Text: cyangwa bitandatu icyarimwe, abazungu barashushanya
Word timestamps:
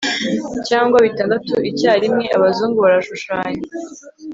cyangwa 0.67 0.97
bitandatu 1.05 1.53
icyarimwe, 1.69 2.25
abazungu 2.37 2.77
barashushanya 2.85 3.63